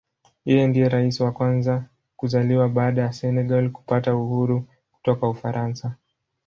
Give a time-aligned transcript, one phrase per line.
[0.47, 1.83] Yeye ndiye Rais wa kwanza
[2.17, 5.95] kuzaliwa baada ya Senegal kupata uhuru kutoka Ufaransa.